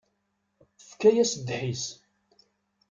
[0.77, 1.85] Tefka-yas ddḥis.